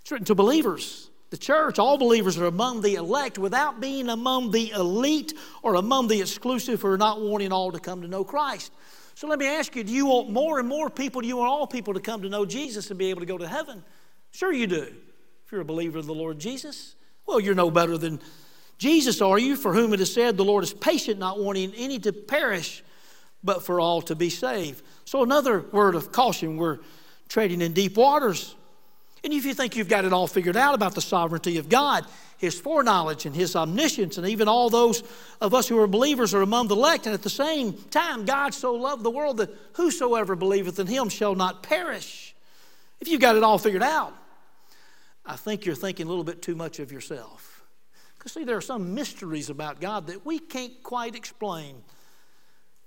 [0.00, 1.08] It's written to believers.
[1.34, 6.06] The church, all believers are among the elect without being among the elite or among
[6.06, 8.70] the exclusive who are not wanting all to come to know Christ.
[9.16, 11.50] So let me ask you do you want more and more people, do you want
[11.50, 13.82] all people to come to know Jesus and be able to go to heaven?
[14.30, 14.82] Sure, you do.
[15.44, 16.94] If you're a believer of the Lord Jesus,
[17.26, 18.20] well, you're no better than
[18.78, 19.56] Jesus, are you?
[19.56, 22.84] For whom it is said, the Lord is patient, not wanting any to perish,
[23.42, 24.84] but for all to be saved.
[25.04, 26.78] So, another word of caution we're
[27.28, 28.54] trading in deep waters.
[29.24, 32.04] And if you think you've got it all figured out about the sovereignty of God,
[32.36, 35.02] His foreknowledge and His omniscience, and even all those
[35.40, 38.52] of us who are believers are among the elect, and at the same time, God
[38.52, 42.34] so loved the world that whosoever believeth in Him shall not perish.
[43.00, 44.12] If you've got it all figured out,
[45.24, 47.64] I think you're thinking a little bit too much of yourself.
[48.18, 51.76] Because, see, there are some mysteries about God that we can't quite explain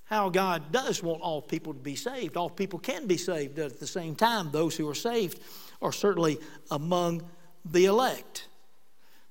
[0.06, 2.38] how God does want all people to be saved.
[2.38, 4.52] All people can be saved at the same time.
[4.52, 5.42] Those who are saved
[5.82, 6.40] are certainly
[6.72, 7.24] among
[7.66, 8.48] the elect.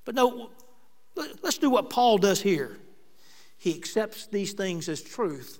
[0.04, 0.50] But no,
[1.14, 2.78] let's do what Paul does here.
[3.58, 5.58] He accepts these things as truth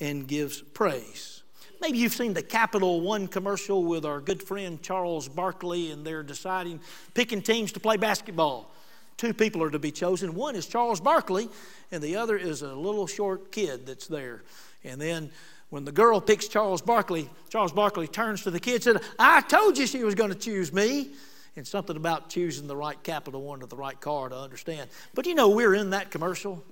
[0.00, 1.42] and gives praise.
[1.80, 6.22] Maybe you've seen the Capital One commercial with our good friend Charles Barkley, and they're
[6.22, 6.80] deciding,
[7.12, 8.70] picking teams to play basketball.
[9.16, 10.34] Two people are to be chosen.
[10.34, 11.48] One is Charles Barkley,
[11.92, 14.42] and the other is a little short kid that's there.
[14.82, 15.30] And then
[15.74, 19.40] when the girl picks Charles Barkley, Charles Barkley turns to the kid and said, I
[19.40, 21.10] told you she was going to choose me.
[21.56, 24.88] And something about choosing the right Capital One or the right car to understand.
[25.14, 26.62] But you know, we're in that commercial.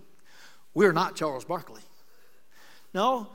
[0.72, 1.82] We're not Charles Barkley.
[2.94, 3.26] No,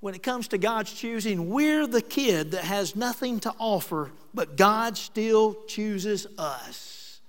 [0.00, 4.56] when it comes to God's choosing, we're the kid that has nothing to offer, but
[4.56, 7.20] God still chooses us,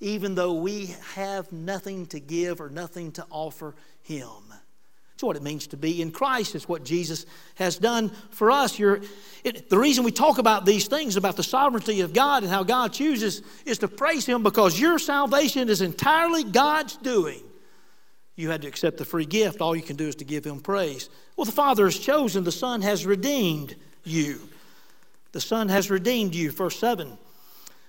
[0.00, 4.30] even though we have nothing to give or nothing to offer Him.
[5.18, 6.54] It's what it means to be in Christ.
[6.54, 7.26] It's what Jesus
[7.56, 8.78] has done for us.
[8.78, 12.62] It, the reason we talk about these things, about the sovereignty of God and how
[12.62, 17.40] God chooses, is to praise Him because your salvation is entirely God's doing.
[18.36, 19.60] You had to accept the free gift.
[19.60, 21.10] All you can do is to give Him praise.
[21.36, 24.38] Well, the Father has chosen, the Son has redeemed you.
[25.32, 26.52] The Son has redeemed you.
[26.52, 27.18] Verse 7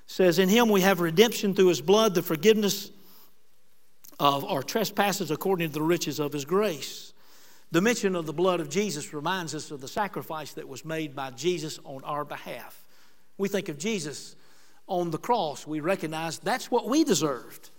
[0.08, 2.90] says, In Him we have redemption through His blood, the forgiveness
[4.20, 7.14] of our trespasses according to the riches of His grace.
[7.72, 11.16] The mention of the blood of Jesus reminds us of the sacrifice that was made
[11.16, 12.84] by Jesus on our behalf.
[13.38, 14.36] We think of Jesus
[14.88, 17.70] on the cross, we recognize that's what we deserved.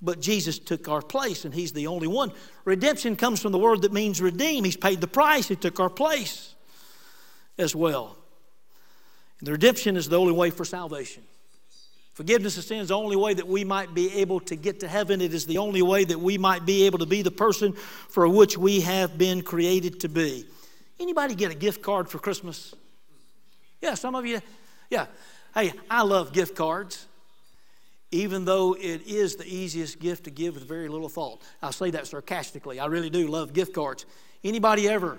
[0.00, 2.30] But Jesus took our place, and He's the only one.
[2.64, 4.62] Redemption comes from the word that means redeem.
[4.62, 6.54] He's paid the price, He took our place
[7.58, 8.16] as well.
[9.40, 11.24] And the redemption is the only way for salvation.
[12.14, 14.88] Forgiveness of sin is the only way that we might be able to get to
[14.88, 15.20] heaven.
[15.20, 18.28] It is the only way that we might be able to be the person for
[18.28, 20.46] which we have been created to be.
[21.00, 22.72] Anybody get a gift card for Christmas?
[23.82, 24.40] Yeah, some of you.
[24.90, 25.06] Yeah.
[25.54, 27.06] Hey, I love gift cards,
[28.12, 31.42] even though it is the easiest gift to give with very little thought.
[31.60, 32.78] I say that sarcastically.
[32.78, 34.06] I really do love gift cards.
[34.44, 35.18] Anybody ever,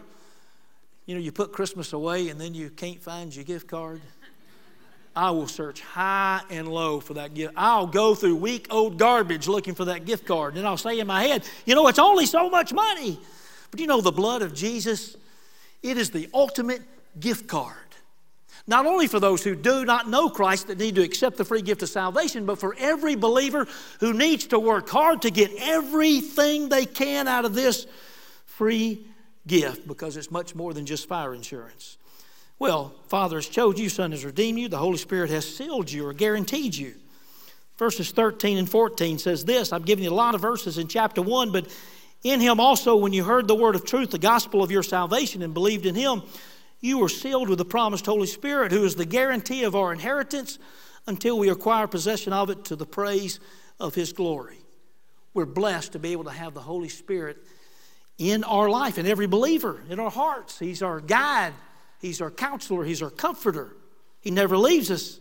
[1.05, 4.01] you know, you put Christmas away and then you can't find your gift card?
[5.15, 7.53] I will search high and low for that gift.
[7.55, 10.57] I'll go through week old garbage looking for that gift card.
[10.57, 13.17] And I'll say in my head, you know, it's only so much money.
[13.71, 15.15] But you know, the blood of Jesus,
[15.81, 16.81] it is the ultimate
[17.19, 17.77] gift card.
[18.67, 21.61] Not only for those who do not know Christ that need to accept the free
[21.61, 23.67] gift of salvation, but for every believer
[23.99, 27.85] who needs to work hard to get everything they can out of this
[28.45, 29.05] free
[29.45, 31.97] gift because it's much more than just fire insurance.
[32.57, 36.07] Well, Father has chosen you, Son has redeemed you, the Holy Spirit has sealed you
[36.07, 36.95] or guaranteed you.
[37.77, 39.73] Verses 13 and 14 says this.
[39.73, 41.67] I've given you a lot of verses in chapter 1, but
[42.23, 45.41] in him also, when you heard the word of truth, the gospel of your salvation,
[45.41, 46.23] and believed in him,
[46.79, 50.57] you were sealed with the promised Holy Spirit, who is the guarantee of our inheritance
[51.07, 53.39] until we acquire possession of it to the praise
[53.79, 54.57] of his glory.
[55.33, 57.37] We're blessed to be able to have the Holy Spirit
[58.17, 60.57] in our life, in every believer, in our hearts.
[60.57, 61.53] He's our guide,
[62.05, 63.75] He's our counselor, He's our comforter.
[64.21, 65.19] He never leaves us,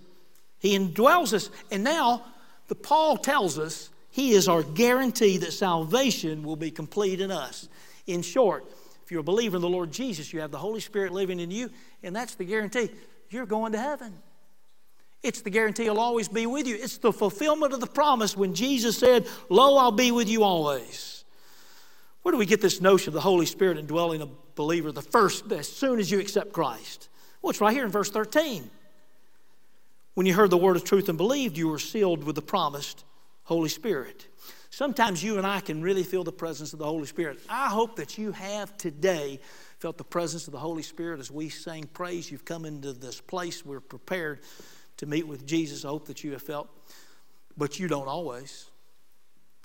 [0.59, 1.51] He indwells us.
[1.70, 2.23] And now,
[2.68, 7.68] the Paul tells us He is our guarantee that salvation will be complete in us.
[8.07, 8.64] In short,
[9.03, 11.51] if you're a believer in the Lord Jesus, you have the Holy Spirit living in
[11.51, 11.70] you,
[12.03, 12.90] and that's the guarantee.
[13.31, 14.12] You're going to heaven.
[15.23, 16.77] It's the guarantee He'll always be with you.
[16.77, 21.13] It's the fulfillment of the promise when Jesus said, Lo, I'll be with you always.
[22.24, 25.52] Where do we get this notion of the Holy Spirit indwelling a believer the first,
[25.52, 27.10] as soon as you accept Christ?
[27.42, 28.70] Well, it's right here in verse 13.
[30.14, 33.04] When you heard the word of truth and believed, you were sealed with the promised
[33.42, 34.26] Holy Spirit.
[34.70, 37.40] Sometimes you and I can really feel the presence of the Holy Spirit.
[37.46, 39.38] I hope that you have today
[39.78, 42.30] felt the presence of the Holy Spirit as we sang praise.
[42.30, 43.66] You've come into this place.
[43.66, 44.40] We're prepared
[44.96, 45.84] to meet with Jesus.
[45.84, 46.70] I hope that you have felt,
[47.58, 48.70] but you don't always.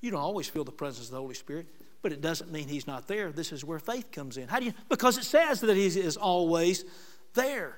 [0.02, 1.68] You don't always feel the presence of the Holy Spirit
[2.02, 3.32] but it doesn't mean he's not there.
[3.32, 4.48] This is where faith comes in.
[4.48, 4.74] How do you?
[4.90, 6.86] Because it says that he is always
[7.34, 7.78] there,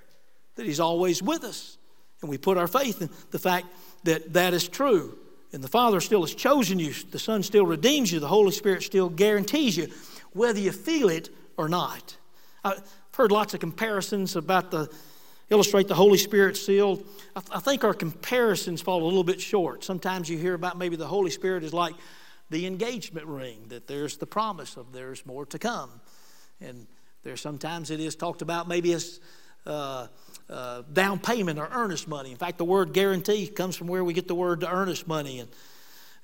[0.55, 1.77] that he's always with us.
[2.21, 3.67] And we put our faith in the fact
[4.03, 5.17] that that is true.
[5.53, 8.83] And the Father still has chosen you, the Son still redeems you, the Holy Spirit
[8.83, 9.87] still guarantees you,
[10.31, 12.15] whether you feel it or not.
[12.63, 12.81] I've
[13.15, 14.89] heard lots of comparisons about the
[15.51, 17.03] illustrate the Holy Spirit seal,
[17.35, 19.83] I, th- I think our comparisons fall a little bit short.
[19.83, 21.93] Sometimes you hear about maybe the Holy Spirit is like
[22.51, 25.89] the engagement ring, that there's the promise of there's more to come.
[26.59, 26.85] And
[27.23, 29.19] there sometimes it is talked about maybe as
[29.65, 30.07] uh,
[30.49, 32.31] uh, down payment or earnest money.
[32.31, 35.39] In fact, the word guarantee comes from where we get the word earnest money.
[35.39, 35.49] And,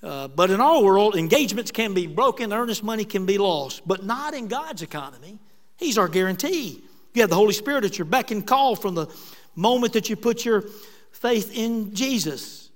[0.03, 4.03] uh, but in our world, engagements can be broken, earnest money can be lost, but
[4.03, 5.39] not in God's economy.
[5.77, 6.83] He's our guarantee.
[7.13, 9.07] You have the Holy Spirit at your beck and call from the
[9.55, 10.65] moment that you put your
[11.11, 12.69] faith in Jesus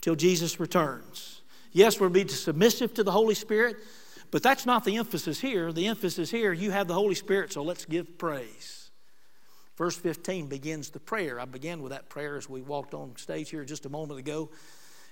[0.00, 1.40] till Jesus returns.
[1.74, 3.76] Yes, we'll be submissive to the Holy Spirit,
[4.30, 5.72] but that's not the emphasis here.
[5.72, 8.90] The emphasis here, you have the Holy Spirit, so let's give praise.
[9.76, 11.40] Verse 15 begins the prayer.
[11.40, 14.50] I began with that prayer as we walked on stage here just a moment ago.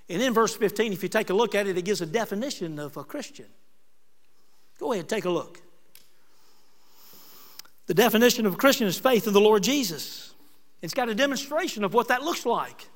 [0.09, 2.79] And in verse 15, if you take a look at it, it gives a definition
[2.79, 3.47] of a Christian.
[4.79, 5.61] Go ahead, take a look.
[7.87, 10.33] The definition of a Christian is faith in the Lord Jesus.
[10.81, 12.87] It's got a demonstration of what that looks like.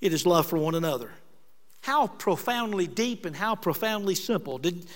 [0.00, 1.12] It is love for one another.
[1.80, 4.58] How profoundly deep and how profoundly simple.
[4.58, 4.86] Did,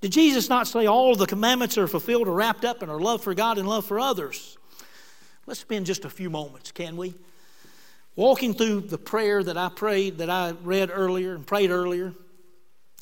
[0.00, 3.22] did Jesus not say all the commandments are fulfilled or wrapped up in our love
[3.22, 4.58] for God and love for others?
[5.46, 7.14] Let's spend just a few moments, can we?
[8.16, 12.14] Walking through the prayer that I prayed, that I read earlier and prayed earlier.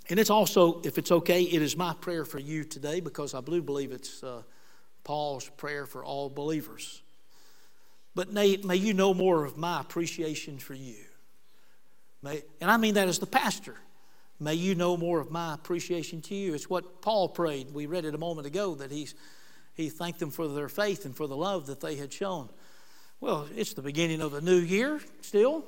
[0.09, 3.41] And it's also, if it's okay, it is my prayer for you today because I
[3.41, 4.43] do believe it's uh,
[5.05, 7.03] Paul's prayer for all believers.
[8.15, 11.05] But may, may you know more of my appreciation for you.
[12.23, 13.77] May, and I mean that as the pastor.
[14.39, 16.55] May you know more of my appreciation to you.
[16.55, 17.73] It's what Paul prayed.
[17.73, 19.15] We read it a moment ago that he's,
[19.75, 22.49] he thanked them for their faith and for the love that they had shown.
[23.21, 25.65] Well, it's the beginning of a new year still.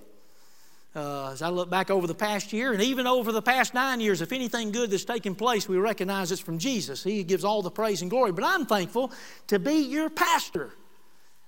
[0.97, 4.01] Uh, as I look back over the past year and even over the past nine
[4.01, 7.03] years, if anything good that's taken place, we recognize it's from Jesus.
[7.03, 8.31] He gives all the praise and glory.
[8.31, 9.13] But I'm thankful
[9.49, 10.73] to be your pastor.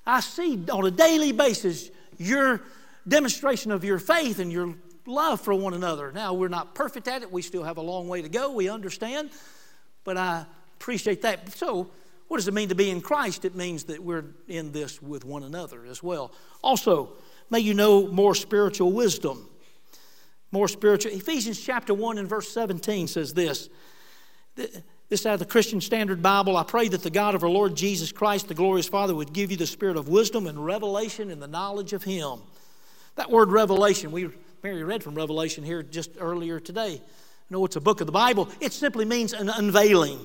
[0.05, 2.63] I see on a daily basis your
[3.07, 4.75] demonstration of your faith and your
[5.07, 6.13] love for one another.
[6.13, 8.69] Now, we're not perfect at it, we still have a long way to go, we
[8.69, 9.31] understand,
[10.05, 10.47] but I
[10.79, 11.51] appreciate that.
[11.57, 11.91] So,
[12.29, 13.45] what does it mean to be in Christ?
[13.45, 16.33] It means that we're in this with one another as well.
[16.63, 17.13] Also,
[17.51, 19.49] may you know more spiritual wisdom.
[20.51, 21.13] More spiritual.
[21.13, 23.69] Ephesians chapter 1 and verse 17 says this.
[25.09, 26.57] This out of the Christian Standard Bible.
[26.57, 29.53] I pray that the God of our Lord Jesus Christ, the glorious Father, would give
[29.53, 32.41] you the spirit of wisdom and revelation in the knowledge of Him.
[33.15, 34.31] That word revelation, we
[34.67, 37.01] Mary read from Revelation here just earlier today.
[37.51, 38.49] Know, it's a book of the Bible.
[38.61, 40.19] It simply means an unveiling.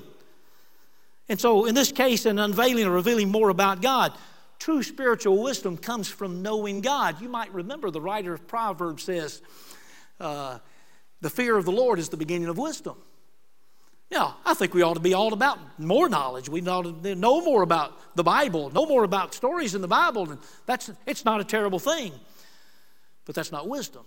[1.28, 4.12] And so, in this case, an unveiling or revealing more about God.
[4.58, 7.20] True spiritual wisdom comes from knowing God.
[7.20, 9.42] You might remember the writer of Proverbs says,
[10.18, 10.58] uh,
[11.20, 12.96] The fear of the Lord is the beginning of wisdom.
[14.10, 16.48] Now, I think we ought to be all about more knowledge.
[16.48, 20.28] We ought to know more about the Bible, know more about stories in the Bible.
[20.32, 22.10] And that's, it's not a terrible thing,
[23.24, 24.02] but that's not wisdom.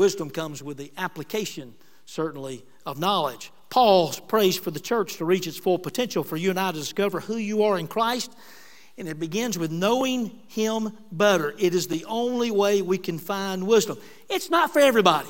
[0.00, 1.74] Wisdom comes with the application,
[2.06, 3.52] certainly, of knowledge.
[3.68, 6.78] Paul prays for the church to reach its full potential, for you and I to
[6.78, 8.34] discover who you are in Christ.
[8.96, 11.54] And it begins with knowing Him better.
[11.58, 13.98] It is the only way we can find wisdom.
[14.30, 15.28] It's not for everybody.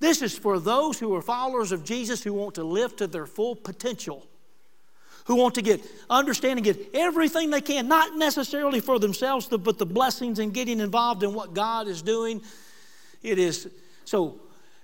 [0.00, 3.26] This is for those who are followers of Jesus who want to live to their
[3.26, 4.26] full potential,
[5.26, 9.76] who want to get understand and get everything they can, not necessarily for themselves, but
[9.76, 12.40] the blessings and getting involved in what God is doing.
[13.22, 13.68] It is
[14.04, 14.40] so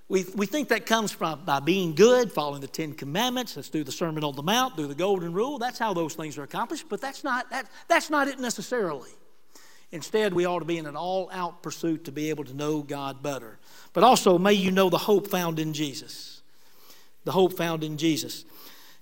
[0.09, 3.57] we, we think that comes from by being good, following the Ten Commandments.
[3.57, 5.59] Let's do the Sermon on the Mount, do the Golden Rule.
[5.59, 9.11] That's how those things are accomplished, but that's not, that, that's not it necessarily.
[9.93, 12.83] Instead, we ought to be in an all out pursuit to be able to know
[12.83, 13.59] God better.
[13.93, 16.43] But also, may you know the hope found in Jesus.
[17.25, 18.45] The hope found in Jesus.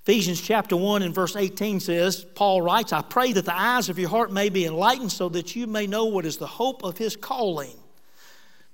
[0.02, 3.98] Ephesians chapter 1 and verse 18 says, Paul writes, I pray that the eyes of
[3.98, 6.98] your heart may be enlightened so that you may know what is the hope of
[6.98, 7.76] his calling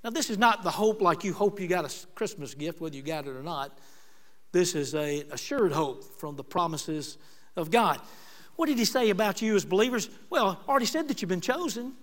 [0.04, 2.94] now, this is not the hope like you hope you got a Christmas gift, whether
[2.94, 3.76] you got it or not.
[4.52, 7.18] This is a assured hope from the promises
[7.56, 8.00] of God.
[8.56, 10.08] What did he say about you as believers?
[10.30, 11.94] Well, already said that you've been chosen.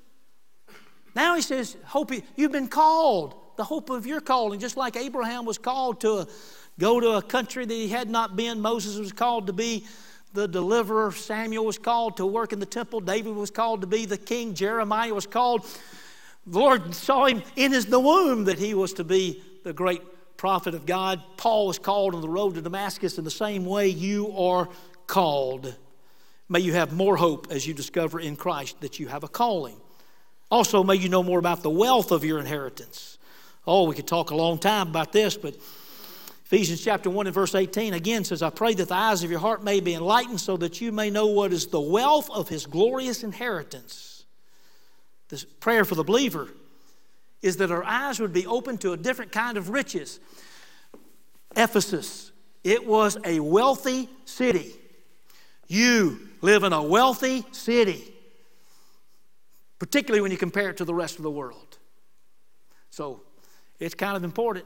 [1.16, 3.36] Now he says, hope you, you've been called.
[3.56, 6.28] The hope of your calling, just like Abraham was called to a,
[6.78, 8.60] go to a country that he had not been.
[8.60, 9.88] Moses was called to be
[10.34, 11.14] the deliverer.
[11.14, 13.00] Samuel was called to work in the temple.
[13.00, 14.54] David was called to be the king.
[14.54, 15.66] Jeremiah was called
[16.48, 20.02] the Lord saw him in his, the womb that he was to be the great
[20.38, 21.22] prophet of God.
[21.38, 24.70] Paul was called on the road to Damascus in the same way you are
[25.08, 25.76] called.
[26.48, 29.78] May you have more hope as you discover in Christ that you have a calling.
[30.52, 33.18] Also, may you know more about the wealth of your inheritance.
[33.66, 35.56] Oh, we could talk a long time about this, but
[36.46, 39.40] Ephesians chapter 1 and verse 18 again says, I pray that the eyes of your
[39.40, 42.68] heart may be enlightened so that you may know what is the wealth of his
[42.68, 44.15] glorious inheritance
[45.30, 46.50] this prayer for the believer
[47.42, 50.20] is that our eyes would be open to a different kind of riches.
[51.56, 52.32] Ephesus,
[52.64, 54.74] it was a wealthy city.
[55.68, 58.14] You live in a wealthy city,
[59.80, 61.78] particularly when you compare it to the rest of the world.
[62.90, 63.22] So
[63.80, 64.66] it's kind of important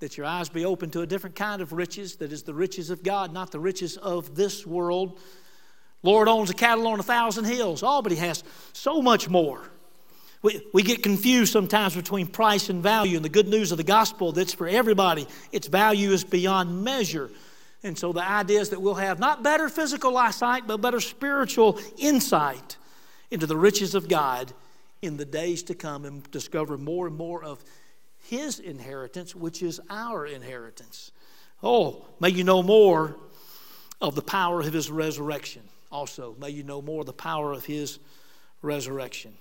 [0.00, 2.90] that your eyes be open to a different kind of riches that is the riches
[2.90, 5.20] of God, not the riches of this world.
[6.02, 7.82] Lord owns a cattle on a thousand hills.
[7.82, 8.42] Oh, but He has
[8.72, 9.62] so much more.
[10.42, 13.84] We, we get confused sometimes between price and value, and the good news of the
[13.84, 17.30] gospel that's for everybody, its value is beyond measure.
[17.82, 21.78] And so the idea is that we'll have not better physical eyesight, but better spiritual
[21.98, 22.76] insight
[23.30, 24.52] into the riches of God
[25.02, 27.62] in the days to come and discover more and more of
[28.28, 31.12] His inheritance, which is our inheritance.
[31.62, 33.16] Oh, may you know more
[34.00, 35.62] of the power of His resurrection.
[35.90, 37.98] Also, may you know more of the power of His
[38.62, 39.34] resurrection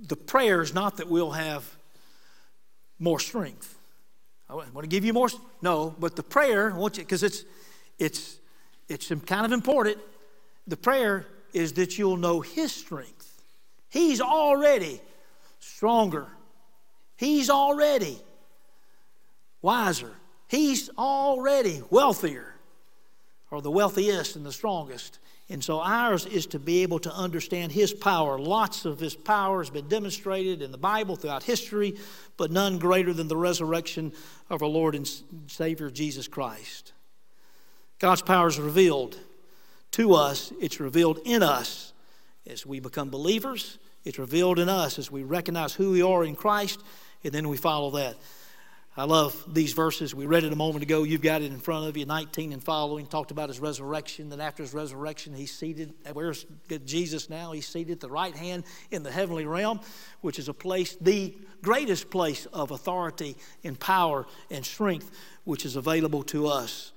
[0.00, 1.76] the prayer is not that we'll have
[2.98, 3.78] more strength.
[4.48, 5.28] I want to give you more.
[5.60, 7.44] No, but the prayer, I want you because it's
[7.98, 8.38] it's
[8.88, 9.98] it's kind of important.
[10.66, 13.42] The prayer is that you'll know His strength.
[13.88, 15.00] He's already
[15.58, 16.28] stronger.
[17.16, 18.18] He's already
[19.62, 20.12] wiser.
[20.48, 22.54] He's already wealthier,
[23.50, 25.18] or the wealthiest and the strongest.
[25.48, 28.38] And so ours is to be able to understand His power.
[28.38, 31.96] Lots of His power has been demonstrated in the Bible throughout history,
[32.36, 34.12] but none greater than the resurrection
[34.50, 35.08] of our Lord and
[35.46, 36.92] Savior Jesus Christ.
[37.98, 39.16] God's power is revealed
[39.92, 41.92] to us, it's revealed in us
[42.46, 46.36] as we become believers, it's revealed in us as we recognize who we are in
[46.36, 46.80] Christ,
[47.24, 48.16] and then we follow that.
[48.98, 50.14] I love these verses.
[50.14, 51.02] We read it a moment ago.
[51.02, 53.06] You've got it in front of you, 19 and following.
[53.06, 54.30] Talked about his resurrection.
[54.30, 55.92] That after his resurrection, he's seated.
[56.06, 56.46] Uh, where's
[56.86, 57.52] Jesus now?
[57.52, 59.80] He's seated at the right hand in the heavenly realm,
[60.22, 65.10] which is a place, the greatest place of authority and power and strength,
[65.44, 66.92] which is available to us.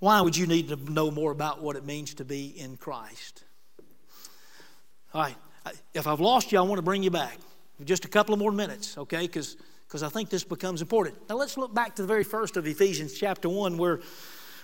[0.00, 3.44] Why would you need to know more about what it means to be in Christ?
[5.14, 5.36] All right.
[5.94, 7.38] If I've lost you, I want to bring you back.
[7.82, 9.22] Just a couple of more minutes, okay?
[9.22, 9.56] Because
[9.88, 11.16] because I think this becomes important.
[11.30, 14.00] Now let's look back to the very first of Ephesians chapter 1 where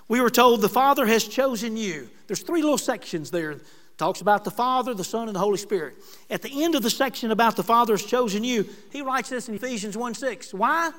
[0.07, 2.11] we were told the Father has chosen you.
[2.27, 3.57] There's three little sections there.
[3.97, 5.95] Talks about the Father, the Son, and the Holy Spirit.
[6.29, 9.49] At the end of the section about the Father has chosen you, he writes this
[9.49, 10.53] in Ephesians 1 6.
[10.53, 10.93] Why?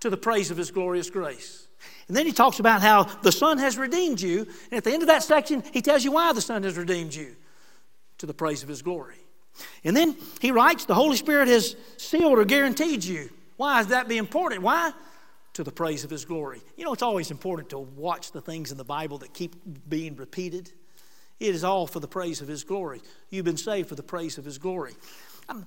[0.00, 1.66] To the praise of his glorious grace.
[2.08, 4.40] And then he talks about how the Son has redeemed you.
[4.70, 7.14] And at the end of that section, he tells you why the Son has redeemed
[7.14, 7.36] you
[8.18, 9.16] to the praise of his glory.
[9.84, 13.30] And then he writes, the Holy Spirit has sealed or guaranteed you
[13.62, 14.60] why is that be important?
[14.60, 14.92] Why?
[15.52, 16.60] To the praise of His glory.
[16.76, 19.54] You know, it's always important to watch the things in the Bible that keep
[19.88, 20.72] being repeated.
[21.38, 23.00] It is all for the praise of His glory.
[23.30, 24.94] You've been saved for the praise of His glory.
[25.48, 25.64] I'm,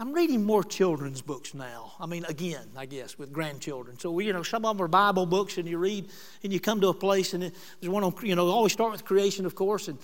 [0.00, 1.92] I'm reading more children's books now.
[2.00, 4.00] I mean, again, I guess, with grandchildren.
[4.00, 6.08] So, we you know, some of them are Bible books, and you read,
[6.42, 7.42] and you come to a place, and
[7.80, 10.00] there's one on, you know, always start with creation, of course, and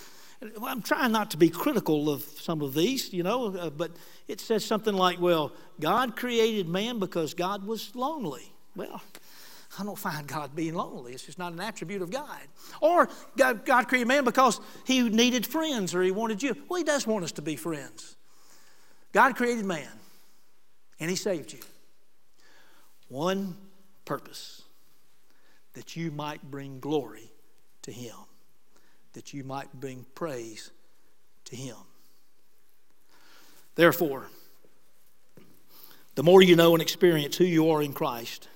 [0.63, 3.93] I'm trying not to be critical of some of these, you know, uh, but
[4.29, 8.53] it says something like, well, God created man because God was lonely.
[8.77, 9.01] Well,
[9.79, 11.13] I don't find God being lonely.
[11.13, 12.41] It's just not an attribute of God.
[12.81, 16.57] Or God, God created man because he needed friends or he wanted you.
[16.69, 18.17] Well, he does want us to be friends.
[19.13, 19.89] God created man
[21.01, 21.61] and he saved you.
[23.09, 23.57] One
[24.05, 24.63] purpose
[25.75, 27.31] that you might bring glory
[27.83, 28.15] to him
[29.15, 30.71] that you might bring praise
[31.47, 31.77] to Him.
[33.75, 34.29] Therefore,
[36.15, 38.49] the more you know and experience who you are in Christ,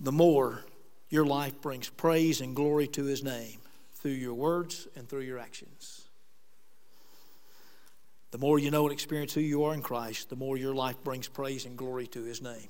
[0.00, 0.64] the more
[1.10, 3.58] your life brings praise and glory to His name
[3.96, 6.02] through your words and through your actions.
[8.30, 11.02] The more you know and experience who you are in Christ, the more your life
[11.04, 12.68] brings praise and glory to His name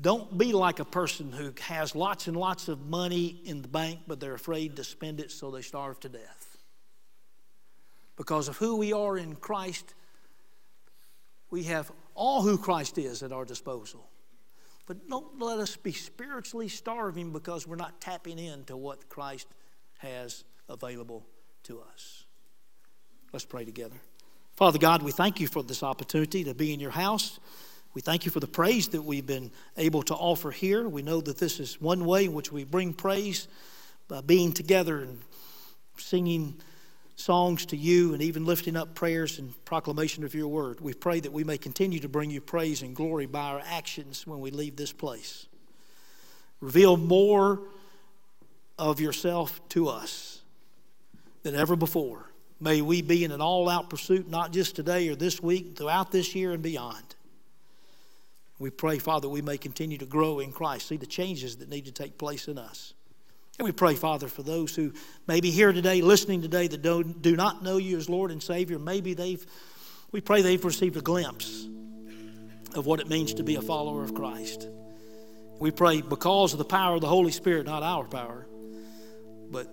[0.00, 4.00] don't be like a person who has lots and lots of money in the bank,
[4.06, 6.58] but they're afraid to spend it, so they starve to death.
[8.16, 9.94] Because of who we are in Christ,
[11.50, 14.08] we have all who Christ is at our disposal.
[14.86, 19.48] But don't let us be spiritually starving because we're not tapping into what Christ
[19.98, 21.26] has available
[21.64, 22.24] to us.
[23.32, 23.96] Let's pray together.
[24.54, 27.38] Father God, we thank you for this opportunity to be in your house.
[27.96, 30.86] We thank you for the praise that we've been able to offer here.
[30.86, 33.48] We know that this is one way in which we bring praise
[34.06, 35.18] by being together and
[35.96, 36.60] singing
[37.14, 40.78] songs to you and even lifting up prayers and proclamation of your word.
[40.82, 44.26] We pray that we may continue to bring you praise and glory by our actions
[44.26, 45.46] when we leave this place.
[46.60, 47.60] Reveal more
[48.78, 50.42] of yourself to us
[51.44, 52.30] than ever before.
[52.60, 56.12] May we be in an all out pursuit, not just today or this week, throughout
[56.12, 57.15] this year and beyond.
[58.58, 61.84] We pray, Father, we may continue to grow in Christ, see the changes that need
[61.86, 62.94] to take place in us.
[63.58, 64.92] And we pray, Father, for those who
[65.26, 68.42] may be here today, listening today, that do, do not know you as Lord and
[68.42, 68.78] Savior.
[68.78, 69.44] Maybe they've,
[70.12, 71.66] we pray they've received a glimpse
[72.74, 74.68] of what it means to be a follower of Christ.
[75.58, 78.46] We pray because of the power of the Holy Spirit, not our power,
[79.50, 79.66] but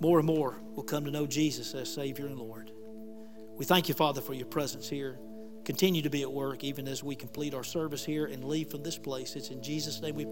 [0.00, 2.70] more and more will come to know Jesus as Savior and Lord.
[3.56, 5.18] We thank you, Father, for your presence here.
[5.70, 8.82] Continue to be at work even as we complete our service here and leave from
[8.82, 9.36] this place.
[9.36, 10.24] It's in Jesus' name we